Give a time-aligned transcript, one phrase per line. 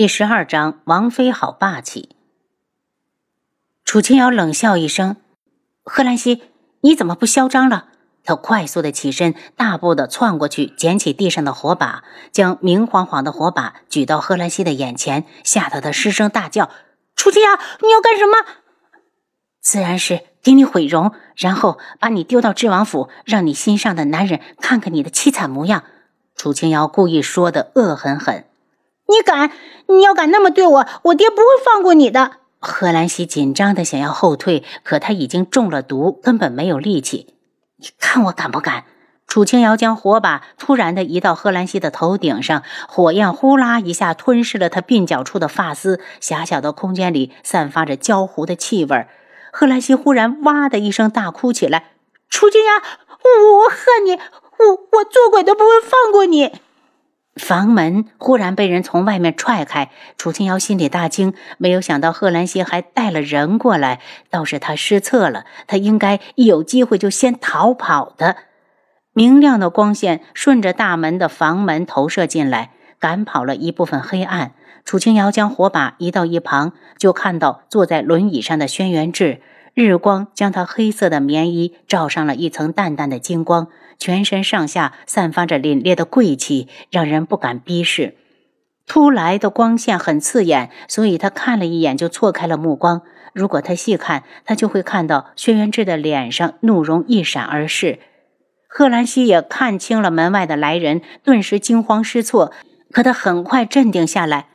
[0.00, 2.16] 第十二章，王妃好霸气。
[3.84, 5.16] 楚清瑶冷笑一声
[5.84, 6.42] ：“贺兰溪，
[6.80, 7.88] 你怎么不嚣张了？”
[8.24, 12.02] 他快速的起身，大步的窜过去，捡起地上的火把，
[12.32, 16.70] 将明晃晃的火把举到贺兰溪的眼前，吓得他失声大叫
[17.14, 17.50] ：“楚清瑶，
[17.82, 18.32] 你要干什么
[19.60, 25.84] ？”“自然是给你毁容，然后把你丢到智王府，让你心上的男人看看你的凄惨模样。”
[26.34, 28.46] 楚清瑶故意说的恶狠狠。
[29.10, 29.50] 你敢！
[29.88, 32.30] 你要敢那么对我，我爹不会放过你的。
[32.60, 37.34] 贺兰西紧张的想要后退，可他已经中了毒，根本没有力气。
[37.78, 38.84] 你看我敢不敢？
[39.26, 49.06] 楚清瑶将火把突然的移到贺兰西的头顶上，火焰呼啦一下吞噬了他鬓角处的发丝，狭小的空间里散发着焦糊的气味。
[49.52, 51.92] 贺兰西忽然哇的一声大哭起来
[52.30, 54.12] ：“楚清瑶，我恨你！
[54.12, 56.52] 我我做鬼都不会放过你！”
[57.40, 65.46] 房门忽然被人从外面踹开，楚清瑶心里大惊，没有想到贺兰溪还带了人过来，倒是他失策了。
[65.66, 68.36] 他应该一有机会就先逃跑的。
[69.14, 74.52] 明亮的光线顺着大门的房门投射进来，赶跑了一部分黑暗。
[74.84, 79.40] 楚清瑶将火把移到一旁，就看到坐在轮椅上的轩辕志。
[79.80, 88.14] 日光将他黑色的棉衣照上了一层淡淡的金光，全身上下散发着凛冽的贵气，让人不敢逼视。
[88.86, 93.00] 突来的光线很刺眼，所以他看了一眼就错开了目光。
[93.32, 98.00] 如果他细看，他就会看到轩辕志的脸上怒容一闪而逝。
[98.68, 102.52] 贺兰西也看清了门外的来人，顿时惊慌失措，
[102.92, 104.48] 可他很快镇定下来：“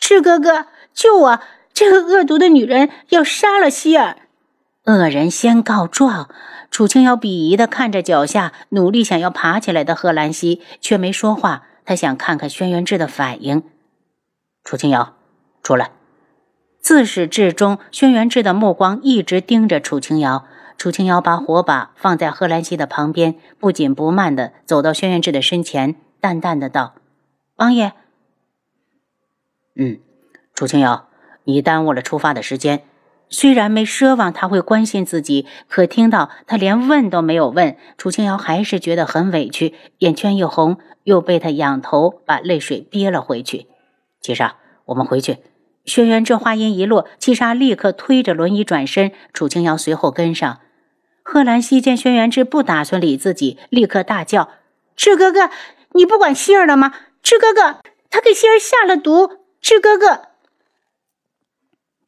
[0.00, 1.40] 赤哥哥，救我！
[1.72, 4.16] 这个恶毒的女人要杀了希儿。”
[4.86, 6.30] 恶人先告状，
[6.70, 11.64] 楚清瑶鄙夷的看着脚下努力想要爬起来的贺兰溪，却没说话。
[11.84, 13.64] 他想看看轩辕志的反应。
[14.62, 15.14] 楚清瑶，
[15.62, 15.90] 出来！
[16.80, 20.46] 自始至终，轩辕志的目光一直盯着楚清瑶。
[20.78, 26.94] 楚清瑶把火把放在贺兰溪的旁边，不紧不慢的走到轩辕志的身前，淡淡的道
[27.56, 27.92] ：“王爷。
[29.74, 29.98] ”“嗯，
[30.54, 31.08] 楚清瑶，
[31.44, 32.82] 你耽误了出发的时间。”
[33.28, 43.66] 虽然没奢望他会关心自己，可听到他连问都没有问，楚清瑶还是觉得很委屈，眼圈一红，又被他仰头把泪水憋了回去。
[44.20, 45.38] 七杀，我们回去。
[45.84, 50.60] 轩辕这话音一落，七杀立刻推着轮椅转身，楚清瑶随后跟上。
[51.22, 54.48] 贺兰西见轩辕志不打算理自己，立刻大叫
[54.96, 55.50] ：“志哥哥，
[55.92, 56.92] 你不管希儿了吗？
[57.22, 59.30] 志哥哥，他给希儿下了毒！
[59.60, 60.22] 志哥哥。”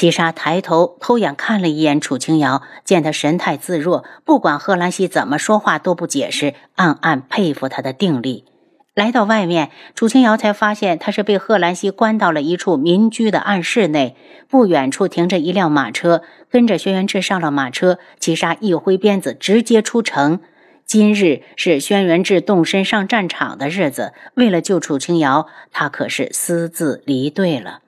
[0.00, 8.46] 七杀抬头偷眼看了一眼楚清瑶，见他神态自若，不管贺兰溪怎么说话都不解释，暗暗佩服他的定力。
[8.94, 14.16] 来到外面，楚清瑶才发现他是被贺兰溪关到了一处民居的暗室内。
[14.48, 17.98] 不远处停着一辆马车，跟着轩辕志上了马车。
[18.18, 20.40] 七杀一挥鞭子，直接出城。
[20.86, 27.80] 今日是轩辕志动身上战场的日子，为了救楚清瑶，他可是私自离队了。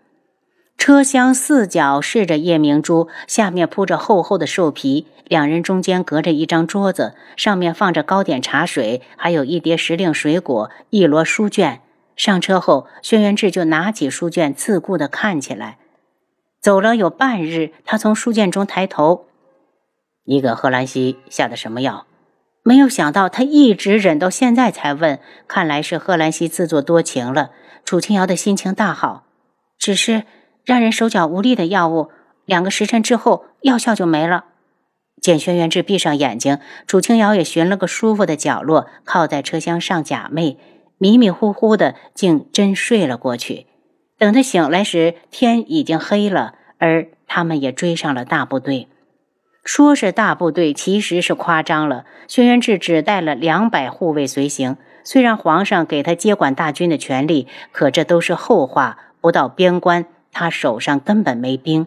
[0.79, 5.07] 车厢四角饰着夜明珠，下面铺着厚厚的兽皮。
[5.29, 11.81] 两人中间隔着一张桌子，上面放着糕点、茶水，还有一碟时令水果，一摞书卷。
[12.17, 15.79] 上车后，轩辕志就拿起书卷，自顾地看起来。
[16.61, 19.27] 走了有半日，他从书卷中抬头
[20.27, 22.07] ：“你给贺兰溪下的什么药？”
[22.65, 25.19] 没有想到他一直忍到现在才问，
[25.49, 27.53] 看来是贺兰溪自作多情了。
[27.85, 29.25] 楚清瑶的心情大好，
[29.79, 30.25] 只是。
[30.65, 32.11] 让人手脚无力的药物，
[32.45, 34.45] 两个时辰之后药效就没了。
[35.21, 40.57] 见轩辕志闭上眼睛，楚清瑶也寻了个舒服的角落，靠在车厢上假寐，
[40.99, 43.67] 迷迷糊糊的，竟真睡了过去。
[44.19, 48.89] 等他醒来时，天已经黑了，而他们也追上了大部队。
[49.65, 52.05] 说是大部队，其实是夸张了。
[52.27, 58.99] 轩辕志只带了两百护卫随行，虽然皇上给他接管大军的权利，可这都是后话。
[59.21, 60.07] 不到边关。
[60.33, 61.87] 他手上根本没兵，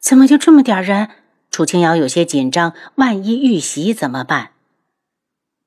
[0.00, 1.08] 怎么就这么点人？
[1.50, 4.50] 楚清瑶有些紧张，万一遇袭怎么办？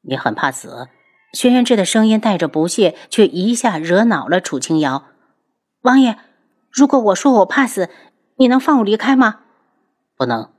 [0.02, 0.90] 你很怕死？
[1.34, 5.06] 轩辕志的声音带着不屑，却一下惹恼了楚清瑶。
[5.82, 6.18] 王爷，
[6.70, 7.90] 如果我说我怕死，
[8.36, 9.40] 你能放我离开吗？
[10.18, 10.52] 不能，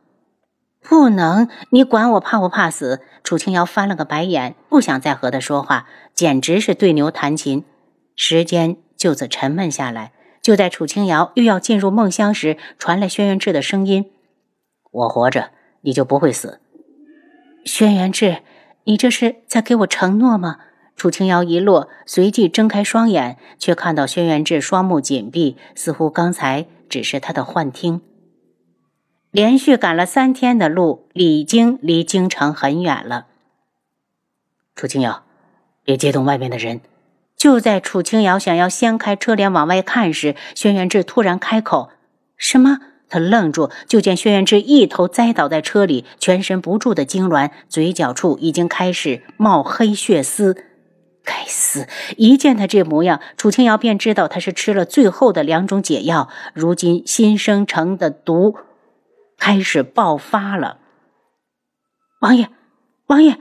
[0.81, 1.49] 不能！
[1.71, 3.03] 你管我怕不怕死？
[3.23, 7.65] 楚清瑶翻了个白眼，不想再和他说话，简直是对牛弹琴。
[8.17, 8.79] 时间。
[9.03, 10.13] 就此沉闷下来。
[10.41, 14.13] 就在楚清瑶又要进入梦乡时，传来轩辕志的声音
[14.93, 15.51] ：“我活着，
[15.81, 16.61] 你就不会死。”
[17.67, 18.43] 轩辕志，
[18.85, 20.61] 你这是在给我承诺吗？
[20.95, 28.01] 楚清瑶一落，随即睁开双眼，却看到轩辕志双目紧闭，似乎刚才只是他的幻听。
[29.33, 33.27] 连续赶了三天的路，已经离京城很远了。
[34.77, 35.25] 楚清瑶，
[35.83, 36.81] 别接动外面的人。
[37.43, 41.91] 就在楚清瑶想要掀开车帘往外看时，轩辕志突然开口
[42.39, 42.79] ：“什么？”
[43.11, 50.57] 他愣住，就见轩辕志一头栽倒在车里，全身不住的痉挛，嘴角处已经开始冒黑血丝。
[51.25, 51.89] 该死！
[52.17, 58.55] 一见他这模样，楚清瑶便知道他是吃了最后的两种解药，如今新生成的毒
[59.37, 60.79] 开始爆发了。
[62.21, 62.49] 王爷，
[63.09, 63.37] 王爷！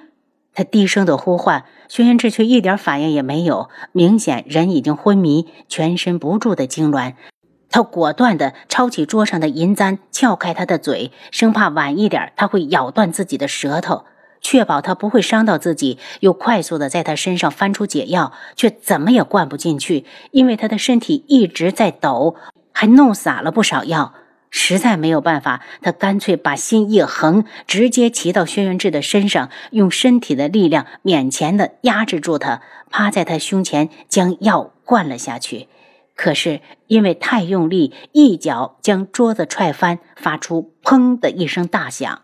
[0.53, 7.13] 他低声的呼唤，轩辕志却一点反应也没有，明显人已经昏迷，全身不住的痉挛。
[7.69, 14.03] 他果断的抄起桌上的银簪，撬开他的嘴，生怕晚一点他会咬断自己的舌头，
[14.41, 15.97] 确保他不会伤到自己。
[16.19, 22.35] 又快速的在他身上翻出解药，却怎么也灌不进去，因为他的身体一直在抖，
[22.73, 24.15] 还弄洒了不少药。
[24.51, 35.67] 实在没有办法，他干脆把心一横，直接骑到轩辕志的身上，用身体的力量勉强的压制住他，趴在他胸前将药灌了下去。
[36.15, 42.21] 可是因为太用力，一脚将桌子踹翻，发出“砰”的一声大响。